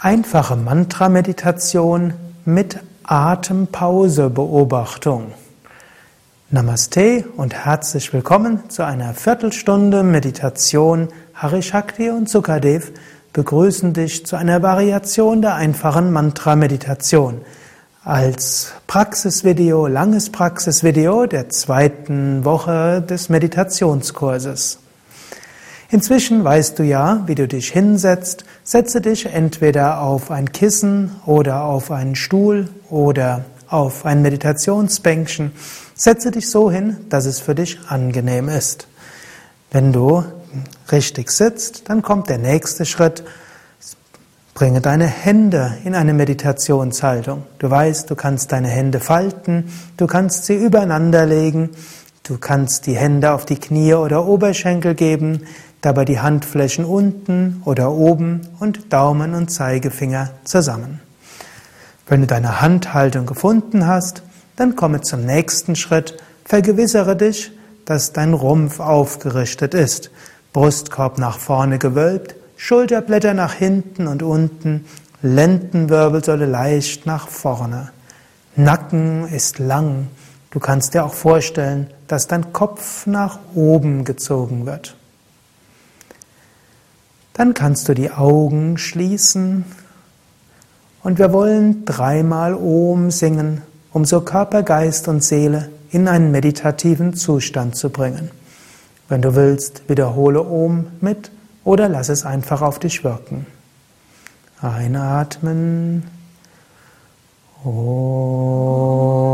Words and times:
Einfache 0.00 0.54
Mantra-Meditation 0.54 2.12
mit 2.44 2.78
Atempause-Beobachtung. 3.02 5.32
Namaste 6.50 7.24
und 7.36 7.52
herzlich 7.52 8.12
willkommen 8.12 8.70
zu 8.70 8.86
einer 8.86 9.12
Viertelstunde 9.12 10.04
Meditation. 10.04 11.08
Hari 11.34 11.62
Shakti 11.62 12.10
und 12.10 12.28
Sukadev 12.28 12.92
begrüßen 13.32 13.92
dich 13.92 14.24
zu 14.24 14.36
einer 14.36 14.62
Variation 14.62 15.42
der 15.42 15.56
einfachen 15.56 16.12
Mantra-Meditation. 16.12 17.40
Als 18.04 18.74
Praxisvideo, 18.86 19.88
langes 19.88 20.30
Praxisvideo 20.30 21.26
der 21.26 21.48
zweiten 21.48 22.44
Woche 22.44 23.02
des 23.02 23.30
Meditationskurses. 23.30 24.78
Inzwischen 25.90 26.44
weißt 26.44 26.78
du 26.78 26.84
ja, 26.84 27.22
wie 27.26 27.34
du 27.34 27.48
dich 27.48 27.70
hinsetzt. 27.70 28.44
Setze 28.68 29.00
dich 29.00 29.24
entweder 29.24 30.02
auf 30.02 30.30
ein 30.30 30.52
Kissen 30.52 31.16
oder 31.24 31.64
auf 31.64 31.90
einen 31.90 32.14
Stuhl 32.14 32.68
oder 32.90 33.46
auf 33.66 34.04
ein 34.04 34.20
Meditationsbänkchen. 34.20 35.52
Setze 35.94 36.30
dich 36.30 36.50
so 36.50 36.70
hin, 36.70 36.98
dass 37.08 37.24
es 37.24 37.40
für 37.40 37.54
dich 37.54 37.78
angenehm 37.88 38.50
ist. 38.50 38.86
Wenn 39.70 39.94
du 39.94 40.22
richtig 40.92 41.30
sitzt, 41.30 41.88
dann 41.88 42.02
kommt 42.02 42.28
der 42.28 42.36
nächste 42.36 42.84
Schritt. 42.84 43.24
Bringe 44.52 44.82
deine 44.82 45.06
Hände 45.06 45.78
in 45.84 45.94
eine 45.94 46.12
Meditationshaltung. 46.12 47.44
Du 47.58 47.70
weißt, 47.70 48.10
du 48.10 48.16
kannst 48.16 48.52
deine 48.52 48.68
Hände 48.68 49.00
falten, 49.00 49.72
du 49.96 50.06
kannst 50.06 50.44
sie 50.44 50.56
übereinander 50.56 51.24
legen, 51.24 51.70
du 52.22 52.36
kannst 52.36 52.86
die 52.86 52.96
Hände 52.96 53.32
auf 53.32 53.46
die 53.46 53.56
Knie 53.56 53.94
oder 53.94 54.26
Oberschenkel 54.26 54.94
geben, 54.94 55.46
dabei 55.80 56.04
die 56.04 56.20
Handflächen 56.20 56.84
unten 56.84 57.62
oder 57.64 57.92
oben 57.92 58.42
und 58.58 58.92
Daumen 58.92 59.34
und 59.34 59.50
Zeigefinger 59.50 60.30
zusammen. 60.44 61.00
Wenn 62.06 62.22
du 62.22 62.26
deine 62.26 62.60
Handhaltung 62.60 63.26
gefunden 63.26 63.86
hast, 63.86 64.22
dann 64.56 64.76
komme 64.76 65.02
zum 65.02 65.24
nächsten 65.24 65.76
Schritt. 65.76 66.16
Vergewissere 66.44 67.16
dich, 67.16 67.52
dass 67.84 68.12
dein 68.12 68.34
Rumpf 68.34 68.80
aufgerichtet 68.80 69.74
ist. 69.74 70.10
Brustkorb 70.52 71.18
nach 71.18 71.38
vorne 71.38 71.78
gewölbt, 71.78 72.34
Schulterblätter 72.56 73.34
nach 73.34 73.52
hinten 73.52 74.06
und 74.06 74.22
unten, 74.22 74.84
Lendenwirbelsäule 75.22 76.46
leicht 76.46 77.06
nach 77.06 77.28
vorne. 77.28 77.90
Nacken 78.56 79.28
ist 79.28 79.58
lang. 79.58 80.08
Du 80.50 80.58
kannst 80.58 80.94
dir 80.94 81.04
auch 81.04 81.14
vorstellen, 81.14 81.88
dass 82.08 82.26
dein 82.26 82.52
Kopf 82.52 83.06
nach 83.06 83.38
oben 83.54 84.04
gezogen 84.04 84.66
wird. 84.66 84.96
Dann 87.38 87.54
kannst 87.54 87.88
du 87.88 87.94
die 87.94 88.10
Augen 88.10 88.78
schließen 88.78 89.64
und 91.04 91.20
wir 91.20 91.32
wollen 91.32 91.84
dreimal 91.84 92.52
Om 92.52 93.12
singen, 93.12 93.62
um 93.92 94.04
so 94.04 94.22
Körper, 94.22 94.64
Geist 94.64 95.06
und 95.06 95.22
Seele 95.22 95.68
in 95.92 96.08
einen 96.08 96.32
meditativen 96.32 97.14
Zustand 97.14 97.76
zu 97.76 97.90
bringen. 97.90 98.32
Wenn 99.08 99.22
du 99.22 99.36
willst, 99.36 99.88
wiederhole 99.88 100.42
Om 100.42 100.88
mit 101.00 101.30
oder 101.62 101.88
lass 101.88 102.08
es 102.08 102.26
einfach 102.26 102.60
auf 102.60 102.80
dich 102.80 103.04
wirken. 103.04 103.46
Einatmen. 104.60 106.08
Om. 107.64 109.27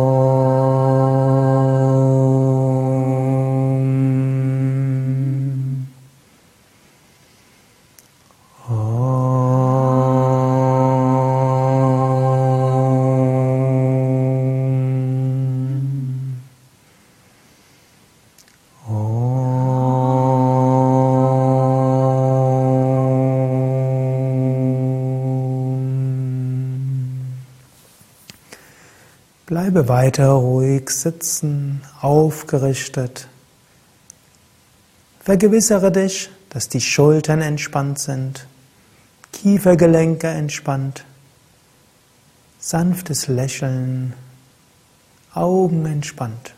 Bleibe 29.54 29.88
weiter 29.88 30.30
ruhig 30.30 30.90
sitzen, 30.90 31.80
aufgerichtet. 32.00 33.28
Vergewissere 35.20 35.92
dich, 35.92 36.28
dass 36.50 36.68
die 36.68 36.80
Schultern 36.80 37.40
entspannt 37.40 38.00
sind, 38.00 38.48
Kiefergelenke 39.32 40.26
entspannt, 40.26 41.04
sanftes 42.58 43.28
Lächeln, 43.28 44.14
Augen 45.32 45.86
entspannt. 45.86 46.52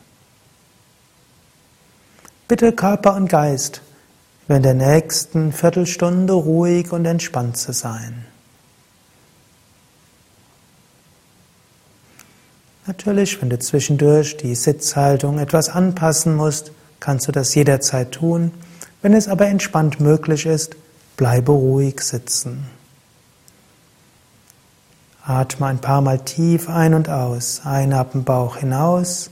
Bitte 2.49 2.73
Körper 2.73 3.15
und 3.15 3.29
Geist 3.29 3.83
während 4.47 4.65
der 4.65 4.73
nächsten 4.73 5.53
Viertelstunde 5.53 6.33
ruhig 6.33 6.91
und 6.93 7.05
entspannt 7.05 7.59
zu 7.59 7.75
sein. 7.75 8.25
Natürlich, 12.87 13.43
wenn 13.43 13.51
du 13.51 13.59
zwischendurch 13.59 14.37
die 14.37 14.55
Sitzhaltung 14.55 15.39
etwas 15.41 15.69
anpassen 15.69 16.37
musst, 16.37 16.71
kannst 17.01 17.27
du 17.27 17.33
das 17.33 17.55
jederzeit 17.55 18.13
tun. 18.13 18.53
Wenn 19.03 19.13
es 19.13 19.29
aber 19.29 19.47
entspannt 19.47 20.01
möglich 20.01 20.47
ist, 20.47 20.77
bleibe 21.17 21.53
ruhig 21.53 22.01
sitzen. 22.01 22.67
Atme 25.25 25.67
ein 25.67 25.81
paar 25.81 26.01
Mal 26.01 26.21
tief 26.21 26.69
ein 26.69 26.95
und 26.95 27.09
aus. 27.09 27.63
Einatmen 27.65 28.23
Bauch 28.23 28.59
hinaus 28.59 29.31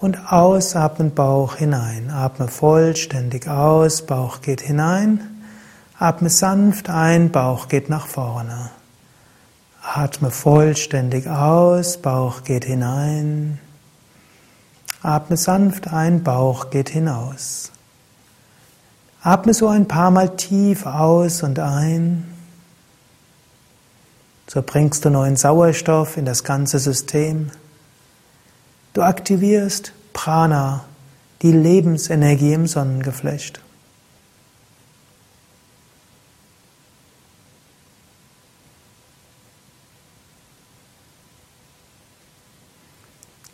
und 0.00 0.32
ausatmen 0.32 1.14
Bauch 1.14 1.56
hinein. 1.56 2.10
Atme 2.10 2.48
vollständig 2.48 3.46
aus, 3.46 4.02
Bauch 4.02 4.40
geht 4.40 4.62
hinein. 4.62 5.20
Atme 5.96 6.30
sanft 6.30 6.90
ein, 6.90 7.30
Bauch 7.30 7.68
geht 7.68 7.88
nach 7.88 8.08
vorne. 8.08 8.70
Atme 9.82 10.30
vollständig 10.30 11.26
aus, 11.26 11.96
Bauch 11.96 12.44
geht 12.44 12.64
hinein. 12.64 13.58
Atme 15.02 15.36
sanft 15.36 15.88
ein, 15.88 16.22
Bauch 16.22 16.70
geht 16.70 16.90
hinaus. 16.90 17.72
Atme 19.22 19.54
so 19.54 19.68
ein 19.68 19.88
paar 19.88 20.10
Mal 20.10 20.36
tief 20.36 20.84
aus 20.84 21.42
und 21.42 21.58
ein. 21.58 22.26
So 24.46 24.62
bringst 24.62 25.04
du 25.04 25.10
neuen 25.10 25.36
Sauerstoff 25.36 26.16
in 26.16 26.26
das 26.26 26.44
ganze 26.44 26.78
System. 26.78 27.50
Du 28.92 29.02
aktivierst 29.02 29.92
Prana, 30.12 30.84
die 31.42 31.52
Lebensenergie 31.52 32.52
im 32.52 32.66
Sonnengeflecht. 32.66 33.60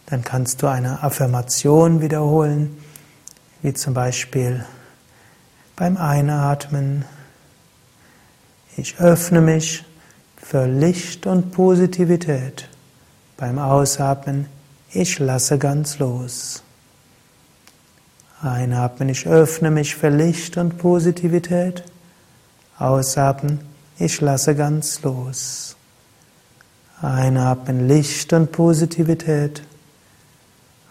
Dann 0.07 0.23
kannst 0.23 0.63
du 0.63 0.69
eine 0.69 1.03
Affirmation 1.03 2.01
wiederholen, 2.01 2.77
wie 3.63 3.75
zum 3.75 3.95
Beispiel 3.95 4.65
beim 5.75 5.97
Einatmen. 5.97 7.05
Ich 8.77 8.99
öffne 8.99 9.41
mich 9.41 9.85
für 10.37 10.67
Licht 10.67 11.27
und 11.27 11.51
Positivität. 11.51 12.69
Beim 13.37 13.59
Ausatmen, 13.59 14.47
ich 14.93 15.19
lasse 15.19 15.59
ganz 15.59 15.99
los. 15.99 16.63
Einatmen, 18.41 19.09
ich 19.09 19.27
öffne 19.27 19.71
mich 19.71 19.97
für 19.97 20.09
Licht 20.09 20.57
und 20.57 20.79
Positivität. 20.79 21.83
Ausatmen, 22.79 23.61
ich 23.99 24.21
lasse 24.21 24.55
ganz 24.55 25.03
los. 25.03 25.77
Einatmen, 27.03 27.89
Licht 27.89 28.33
und 28.33 28.53
Positivität. 28.53 29.63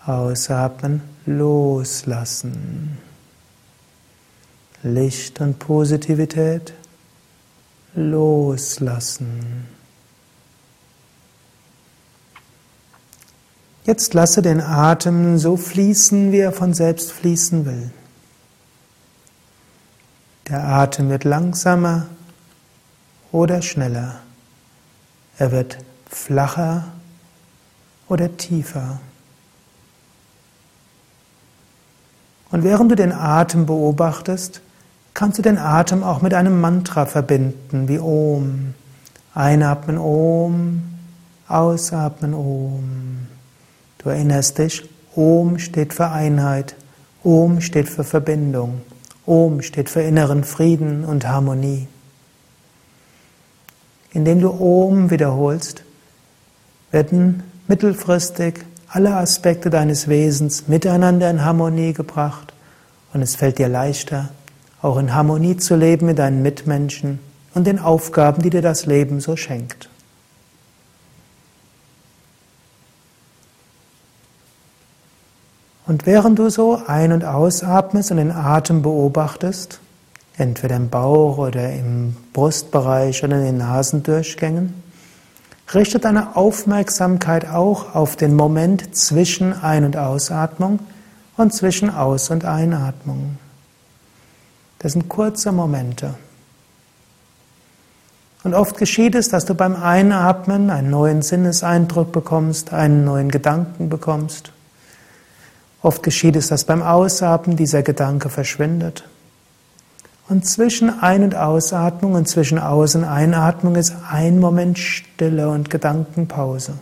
Ausatmen, 0.06 1.02
loslassen. 1.25 2.98
Licht 4.84 5.42
und 5.42 5.57
Positivität, 5.57 6.74
loslassen. 7.96 9.68
Jetzt 13.86 14.13
lasse 14.13 14.42
den 14.42 14.62
Atem 14.62 15.40
so 15.40 15.57
fließen, 15.57 16.31
wie 16.31 16.40
er 16.40 16.51
von 16.51 16.74
selbst 16.74 17.12
fließen 17.12 17.66
will. 17.66 17.92
Der 20.50 20.63
Atem 20.63 21.10
wird 21.10 21.24
langsamer 21.24 22.08
oder 23.31 23.63
schneller. 23.63 24.19
Er 25.40 25.51
wird 25.51 25.78
flacher 26.10 26.86
oder 28.08 28.38
tiefer. 28.38 29.00
Und 32.56 32.63
während 32.63 32.90
du 32.90 32.96
den 32.96 33.12
Atem 33.12 33.66
beobachtest, 33.66 34.62
kannst 35.13 35.38
du 35.38 35.42
den 35.42 35.57
Atem 35.57 36.04
auch 36.04 36.22
mit 36.22 36.34
einem 36.34 36.62
Mantra 36.62 37.06
verbinden, 37.06 37.90
wie 37.90 38.00
Om. 38.00 38.75
Einatmen 39.34 39.98
Om, 39.98 40.81
ausatmen 41.50 42.34
Om. 42.34 43.28
Du 43.98 44.07
erinnerst 44.07 44.57
dich, 44.57 44.90
Om 45.18 45.60
steht 45.60 45.94
für 45.94 46.12
Einheit, 46.12 46.78
Om 47.25 47.60
steht 47.60 47.90
für 47.90 48.06
Verbindung, 48.06 48.80
Om 49.25 49.62
steht 49.62 49.90
für 49.90 50.04
inneren 50.04 50.46
Frieden 50.46 51.04
und 51.04 51.28
Harmonie. 51.28 51.90
Indem 54.12 54.40
du 54.40 54.50
Om 54.51 55.12
wiederholst, 55.12 55.84
werden 56.92 57.44
mittelfristig 57.68 58.63
alle 58.96 59.18
Aspekte 59.18 59.70
deines 59.70 60.08
Wesens 60.08 60.70
miteinander 60.70 61.30
in 61.30 61.44
Harmonie 61.44 61.92
gebracht 61.92 62.54
und 63.14 63.22
es 63.22 63.36
fällt 63.36 63.58
dir 63.58 63.68
leichter, 63.68 64.30
auch 64.82 64.98
in 64.98 65.14
Harmonie 65.14 65.58
zu 65.58 65.76
leben 65.76 66.06
mit 66.06 66.18
deinen 66.18 66.42
Mitmenschen 66.42 67.20
und 67.54 67.68
den 67.68 67.80
Aufgaben, 67.80 68.42
die 68.42 68.50
dir 68.50 68.62
das 68.62 68.86
Leben 68.86 69.20
so 69.20 69.36
schenkt. 69.36 69.90
Und 75.86 76.06
während 76.06 76.40
du 76.40 76.50
so 76.50 76.82
ein- 76.88 77.12
und 77.12 77.26
ausatmest 77.26 78.12
und 78.12 78.18
den 78.18 78.32
Atem 78.32 78.82
beobachtest, 78.82 79.82
entweder 80.38 80.78
im 80.78 80.90
Bauch 80.90 81.38
oder 81.38 81.70
im 81.74 82.16
Brustbereich 82.32 83.26
oder 83.26 83.40
in 83.40 83.44
den 83.44 83.58
Nasendurchgängen, 83.58 84.85
richte 85.74 86.00
deine 86.00 86.36
Aufmerksamkeit 86.36 87.50
auch 87.50 87.96
auf 87.96 88.16
den 88.16 88.36
Moment 88.36 88.96
zwischen 88.96 89.54
Ein- 89.54 89.86
und 89.86 89.98
Ausatmung 89.98 90.80
und 91.38 91.54
zwischen 91.54 91.90
Aus- 91.90 92.30
und 92.30 92.46
Einatmung. 92.46 93.38
Das 94.80 94.94
sind 94.94 95.10
kurze 95.10 95.52
Momente. 95.52 96.14
Und 98.44 98.54
oft 98.54 98.78
geschieht 98.78 99.16
es, 99.16 99.30
dass 99.30 99.46
du 99.46 99.56
beim 99.56 99.76
Einatmen 99.76 100.70
einen 100.70 100.92
neuen 100.92 101.24
Sinneseindruck 101.24 102.12
bekommst, 102.12 102.74
einen 102.74 103.04
neuen 103.04 103.32
Gedanken 103.32 103.90
bekommst. 103.90 104.52
Oft 105.82 106.04
geschieht 106.04 106.36
es, 106.36 106.48
dass 106.50 106.64
beim 106.64 106.84
Ausatmen 106.84 107.58
dieser 107.58 107.82
Gedanke 107.82 108.30
verschwindet. 108.30 109.04
Und 110.27 110.45
zwischen 110.45 111.01
Ein- 111.01 111.24
und 111.24 111.36
Ausatmung 111.36 112.13
und 112.13 112.27
zwischen 112.27 112.57
Aus- 112.57 112.95
und 112.95 113.04
Einatmung 113.04 113.75
ist 113.75 113.94
ein 114.10 114.39
Moment 114.39 114.80
Stille 114.80 115.50
und 115.50 115.69
Gedankenpause. 115.69 116.74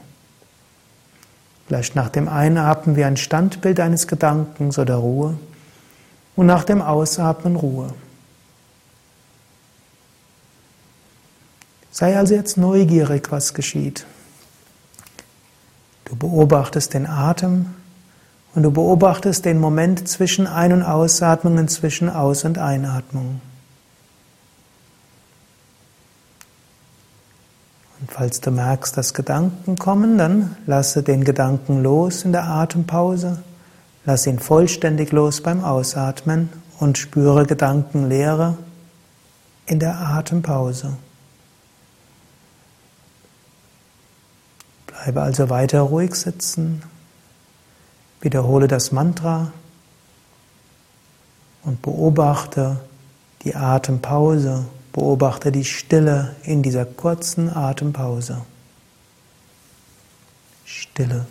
Vielleicht 1.68 1.96
nach 1.96 2.10
dem 2.10 2.30
Einatmen 2.30 2.96
wie 2.96 3.04
ein 3.04 3.18
Standbild 3.18 3.80
eines 3.80 4.08
Gedankens 4.08 4.80
oder 4.80 4.96
Ruhe 4.96 5.38
und 6.36 6.46
nach 6.46 6.64
dem 6.64 6.82
Ausatmen 6.82 7.56
Ruhe. 7.56 7.94
Sei 11.92 12.18
also 12.18 12.34
jetzt 12.34 12.58
neugierig, 12.58 13.32
was 13.32 13.54
geschieht. 13.54 14.06
Du 16.06 16.16
beobachtest 16.16 16.94
den 16.94 17.06
Atem 17.06 17.68
und 18.56 18.64
du 18.64 18.72
beobachtest 18.72 19.46
den 19.46 19.60
Moment 19.60 20.08
zwischen 20.08 20.48
Ein- 20.48 20.74
und 20.74 20.84
Ausatmung 20.84 21.58
und 21.58 21.70
zwischen 21.70 22.10
Aus- 22.10 22.46
und 22.46 22.58
Einatmung. 22.58 23.42
Und 28.00 28.12
falls 28.12 28.42
du 28.42 28.52
merkst, 28.52 28.96
dass 28.98 29.14
Gedanken 29.14 29.78
kommen, 29.78 30.18
dann 30.18 30.58
lasse 30.66 31.04
den 31.04 31.24
Gedanken 31.24 31.82
los 31.82 32.24
in 32.24 32.32
der 32.32 32.46
Atempause, 32.46 33.42
lass 34.06 34.28
ihn 34.28 34.40
vollständig 34.40 35.12
los 35.12 35.42
beim 35.42 35.64
Ausatmen 35.64 36.50
und 36.80 36.98
spüre 36.98 37.46
Gedankenleere 37.46 38.58
in 39.66 39.80
der 39.80 39.98
Atempause. 40.00 40.98
Bleibe 44.88 45.22
also 45.22 45.50
weiter 45.50 45.82
ruhig 45.82 46.14
sitzen, 46.14 46.84
wiederhole 48.24 48.68
das 48.68 48.92
Mantra 48.92 49.52
und 51.64 51.82
beobachte 51.82 52.80
die 53.44 53.56
Atempause, 53.56 54.66
beobachte 54.94 55.52
die 55.52 55.66
Stille 55.66 56.36
in 56.44 56.64
dieser 56.64 56.86
kurzen 56.86 57.50
Atempause. 57.50 58.42
Stille. 60.66 61.26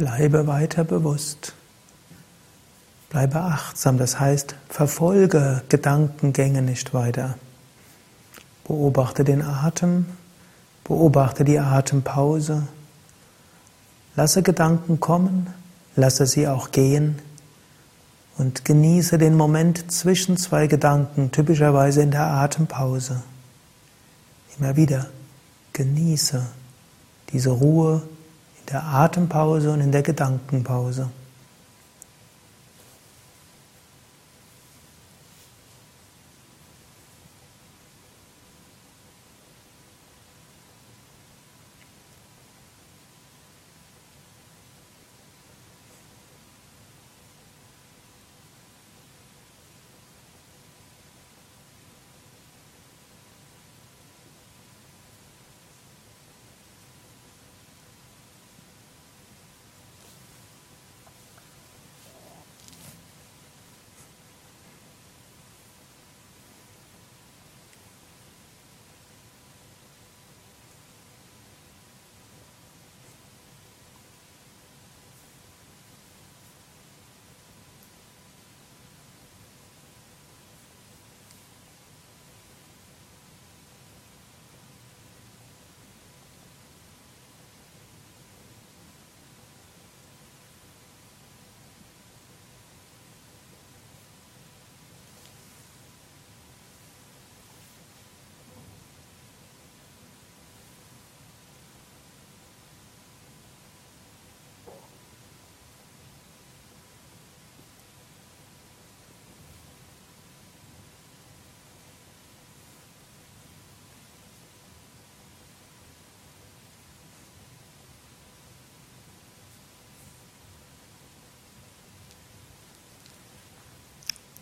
Bleibe 0.00 0.46
weiter 0.46 0.82
bewusst. 0.82 1.52
Bleibe 3.10 3.38
achtsam, 3.38 3.98
das 3.98 4.18
heißt, 4.18 4.54
verfolge 4.70 5.62
Gedankengänge 5.68 6.62
nicht 6.62 6.94
weiter. 6.94 7.34
Beobachte 8.66 9.24
den 9.24 9.42
Atem, 9.42 10.06
beobachte 10.84 11.44
die 11.44 11.58
Atempause. 11.58 12.66
Lasse 14.16 14.42
Gedanken 14.42 15.00
kommen, 15.00 15.52
lasse 15.96 16.24
sie 16.24 16.48
auch 16.48 16.70
gehen 16.70 17.18
und 18.38 18.64
genieße 18.64 19.18
den 19.18 19.36
Moment 19.36 19.92
zwischen 19.92 20.38
zwei 20.38 20.66
Gedanken, 20.66 21.30
typischerweise 21.30 22.00
in 22.00 22.10
der 22.10 22.26
Atempause. 22.26 23.22
Immer 24.58 24.76
wieder 24.76 25.08
genieße 25.74 26.46
diese 27.34 27.50
Ruhe 27.50 28.00
der 28.70 28.84
Atempause 28.84 29.70
und 29.70 29.80
in 29.80 29.92
der 29.92 30.02
Gedankenpause. 30.02 31.08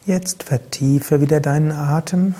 Jetzt 0.08 0.44
vertiefe 0.44 1.20
wieder 1.20 1.38
deinen 1.38 1.70
Atem. 1.70 2.34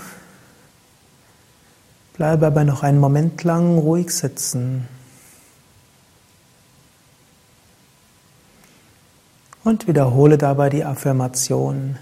Bleibe 2.14 2.46
aber 2.46 2.64
noch 2.64 2.82
einen 2.82 2.98
Moment 2.98 3.44
lang 3.44 3.76
ruhig 3.76 4.10
sitzen. 4.10 4.88
Und 9.64 9.86
wiederhole 9.86 10.38
dabei 10.38 10.70
die 10.70 10.82
Affirmation. 10.82 11.98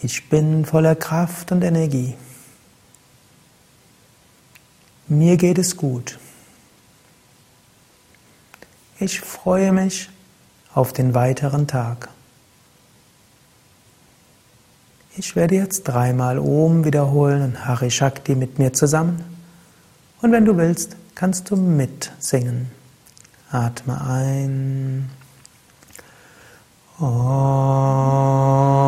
Ich 0.00 0.28
bin 0.28 0.64
voller 0.64 0.94
Kraft 0.94 1.50
und 1.50 1.64
Energie. 1.64 2.14
Mir 5.08 5.36
geht 5.36 5.58
es 5.58 5.76
gut. 5.76 6.20
Ich 9.00 9.20
freue 9.20 9.72
mich 9.72 10.08
auf 10.72 10.92
den 10.92 11.14
weiteren 11.14 11.66
Tag. 11.66 12.10
Ich 15.16 15.36
werde 15.36 15.54
jetzt 15.54 15.84
dreimal 15.84 16.40
Om 16.40 16.84
wiederholen 16.84 17.42
und 17.42 17.66
Hari 17.66 17.90
Shakti 17.90 18.34
mit 18.34 18.58
mir 18.58 18.72
zusammen. 18.72 19.22
Und 20.20 20.32
wenn 20.32 20.44
du 20.44 20.56
willst, 20.56 20.96
kannst 21.14 21.50
du 21.50 21.56
mitsingen. 21.56 22.70
Atme 23.50 24.00
ein. 24.00 25.10
Om. 26.98 28.83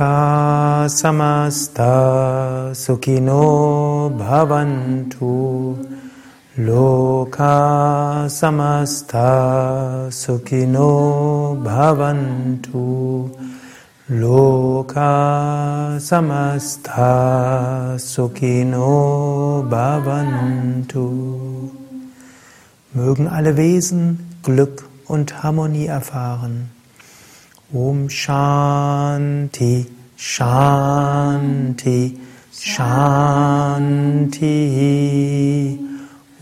Loka 0.00 0.88
samasta 0.88 2.72
sukino 2.72 4.08
bhavantu 4.16 5.76
Loka 6.56 8.24
samasta 8.30 10.08
sukino 10.10 11.60
bhavantu 11.62 13.28
Loka 14.08 16.00
samasta 16.00 17.98
sukino 17.98 19.66
bhavantu 19.68 21.04
Mögen 22.94 23.28
alle 23.28 23.58
Wesen 23.58 24.32
Glück 24.42 24.88
und 25.06 25.42
Harmonie 25.42 25.88
erfahren. 25.88 26.79
Om 27.72 28.08
Shanti, 28.08 29.86
Shanti, 30.18 32.18
Shanti. 32.52 34.48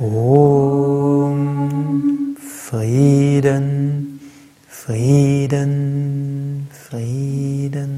Om 0.01 1.37
Frieden, 2.41 4.21
Frieden, 4.69 6.67
Frieden. 6.73 7.93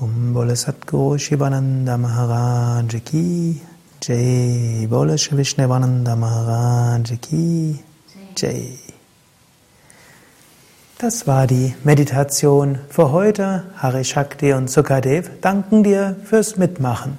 Om 0.00 0.32
Bole 0.32 0.56
Satguru 0.56 1.18
Shivananda 1.18 1.98
Maharaj 1.98 2.94
Ki 3.04 3.60
Jai. 4.00 4.86
Bole 4.88 5.18
Shri 5.18 5.44
Maharaj 6.16 7.12
Ki 7.20 7.78
Jai. 8.34 8.87
Das 11.00 11.28
war 11.28 11.46
die 11.46 11.76
Meditation 11.84 12.80
für 12.88 13.12
heute. 13.12 13.62
Hari 13.76 14.02
Shakti 14.02 14.52
und 14.52 14.68
Sukadev 14.68 15.30
danken 15.40 15.84
dir 15.84 16.16
fürs 16.24 16.56
Mitmachen. 16.56 17.18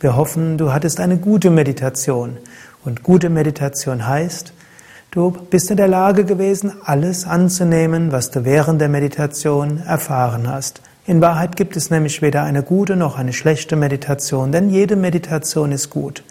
Wir 0.00 0.16
hoffen, 0.16 0.58
du 0.58 0.72
hattest 0.72 0.98
eine 0.98 1.18
gute 1.18 1.50
Meditation. 1.50 2.38
Und 2.84 3.04
gute 3.04 3.30
Meditation 3.30 4.08
heißt, 4.08 4.52
du 5.12 5.30
bist 5.30 5.70
in 5.70 5.76
der 5.76 5.86
Lage 5.86 6.24
gewesen, 6.24 6.72
alles 6.84 7.24
anzunehmen, 7.24 8.10
was 8.10 8.32
du 8.32 8.44
während 8.44 8.80
der 8.80 8.88
Meditation 8.88 9.80
erfahren 9.86 10.50
hast. 10.50 10.82
In 11.06 11.20
Wahrheit 11.20 11.54
gibt 11.54 11.76
es 11.76 11.90
nämlich 11.90 12.20
weder 12.20 12.42
eine 12.42 12.64
gute 12.64 12.96
noch 12.96 13.16
eine 13.16 13.32
schlechte 13.32 13.76
Meditation, 13.76 14.50
denn 14.50 14.70
jede 14.70 14.96
Meditation 14.96 15.70
ist 15.70 15.88
gut. 15.88 16.24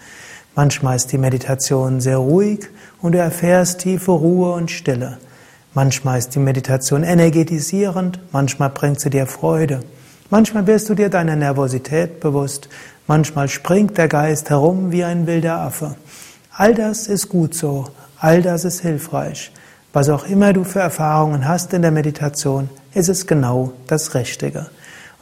Manchmal 0.54 0.96
ist 0.96 1.12
die 1.12 1.18
Meditation 1.18 2.02
sehr 2.02 2.18
ruhig 2.18 2.68
und 3.00 3.12
du 3.12 3.18
erfährst 3.18 3.80
tiefe 3.80 4.12
Ruhe 4.12 4.52
und 4.52 4.70
Stille. 4.70 5.16
Manchmal 5.74 6.18
ist 6.18 6.36
die 6.36 6.38
Meditation 6.38 7.02
energetisierend, 7.02 8.20
manchmal 8.30 8.70
bringt 8.70 9.00
sie 9.00 9.10
dir 9.10 9.26
Freude. 9.26 9.80
Manchmal 10.30 10.68
wirst 10.68 10.88
du 10.88 10.94
dir 10.94 11.08
deiner 11.08 11.34
Nervosität 11.34 12.20
bewusst, 12.20 12.68
manchmal 13.08 13.48
springt 13.48 13.98
der 13.98 14.06
Geist 14.06 14.50
herum 14.50 14.92
wie 14.92 15.02
ein 15.02 15.26
wilder 15.26 15.58
Affe. 15.58 15.96
All 16.52 16.74
das 16.74 17.08
ist 17.08 17.28
gut 17.28 17.56
so, 17.56 17.86
all 18.20 18.40
das 18.40 18.64
ist 18.64 18.82
hilfreich. 18.82 19.50
Was 19.92 20.08
auch 20.08 20.26
immer 20.26 20.52
du 20.52 20.62
für 20.62 20.78
Erfahrungen 20.78 21.48
hast 21.48 21.72
in 21.72 21.82
der 21.82 21.90
Meditation, 21.90 22.70
ist 22.94 23.08
es 23.08 23.26
genau 23.26 23.72
das 23.88 24.14
Richtige. 24.14 24.66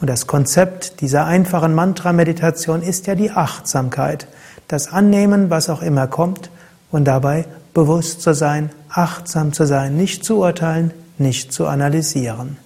Und 0.03 0.11
das 0.11 0.27
Konzept 0.27 1.01
dieser 1.01 1.25
einfachen 1.25 1.75
Mantra-Meditation 1.75 2.83
ist 2.83 3.07
ja 3.07 3.15
die 3.15 3.31
Achtsamkeit, 3.31 4.27
das 4.69 4.93
Annehmen, 4.93 5.49
was 5.49 5.71
auch 5.71 5.81
immer 5.81 6.09
kommt 6.09 6.51
und 6.91 7.07
dabei 7.07 7.47
bewusst 7.73 8.21
zu 8.21 8.35
sein, 8.35 8.71
achtsam 8.93 9.53
zu 9.53 9.67
sein, 9.67 9.97
nicht 9.97 10.25
zu 10.25 10.39
urteilen, 10.39 10.93
nicht 11.19 11.53
zu 11.53 11.67
analysieren. 11.67 12.57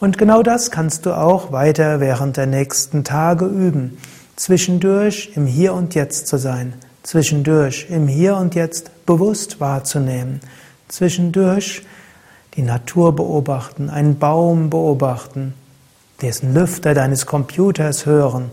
Und 0.00 0.18
genau 0.18 0.42
das 0.42 0.70
kannst 0.70 1.06
du 1.06 1.16
auch 1.16 1.52
weiter 1.52 2.00
während 2.00 2.36
der 2.36 2.46
nächsten 2.46 3.04
Tage 3.04 3.44
üben. 3.44 3.98
Zwischendurch 4.34 5.32
im 5.36 5.46
Hier 5.46 5.74
und 5.74 5.94
Jetzt 5.94 6.26
zu 6.26 6.38
sein, 6.38 6.74
zwischendurch 7.02 7.86
im 7.88 8.08
Hier 8.08 8.36
und 8.36 8.54
Jetzt 8.54 9.06
bewusst 9.06 9.60
wahrzunehmen, 9.60 10.40
zwischendurch 10.88 11.82
die 12.54 12.62
Natur 12.62 13.14
beobachten, 13.14 13.90
einen 13.90 14.18
Baum 14.18 14.70
beobachten, 14.70 15.54
dessen 16.20 16.52
Lüfter 16.54 16.94
deines 16.94 17.26
Computers 17.26 18.04
hören, 18.04 18.50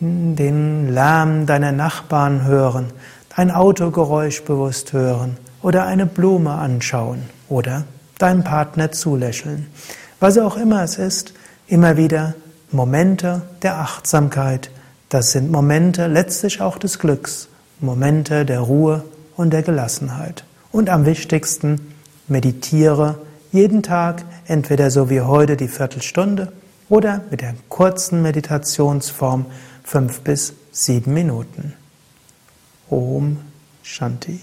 den 0.00 0.92
Lärm 0.92 1.46
deiner 1.46 1.72
Nachbarn 1.72 2.44
hören, 2.44 2.86
ein 3.34 3.50
Autogeräusch 3.50 4.42
bewusst 4.44 4.92
hören 4.94 5.36
oder 5.62 5.86
eine 5.86 6.06
Blume 6.06 6.52
anschauen 6.52 7.22
oder 7.48 7.84
deinem 8.18 8.44
Partner 8.44 8.92
zulächeln. 8.92 9.66
Was 10.20 10.38
auch 10.38 10.56
immer 10.56 10.82
es 10.82 10.96
ist, 10.96 11.34
immer 11.66 11.96
wieder 11.96 12.34
Momente 12.72 13.42
der 13.62 13.78
Achtsamkeit. 13.78 14.70
Das 15.08 15.32
sind 15.32 15.50
Momente 15.50 16.06
letztlich 16.06 16.60
auch 16.60 16.78
des 16.78 16.98
Glücks, 16.98 17.48
Momente 17.80 18.44
der 18.44 18.60
Ruhe 18.60 19.04
und 19.36 19.52
der 19.52 19.62
Gelassenheit. 19.62 20.44
Und 20.72 20.90
am 20.90 21.06
wichtigsten, 21.06 21.94
meditiere 22.28 23.18
jeden 23.52 23.82
Tag, 23.82 24.24
entweder 24.46 24.90
so 24.90 25.10
wie 25.10 25.20
heute 25.20 25.56
die 25.56 25.68
Viertelstunde 25.68 26.52
oder 26.88 27.22
mit 27.30 27.40
der 27.40 27.54
kurzen 27.68 28.22
Meditationsform 28.22 29.46
fünf 29.82 30.20
bis 30.20 30.54
sieben 30.72 31.14
Minuten. 31.14 31.72
Om 32.90 33.38
Shanti. 33.82 34.40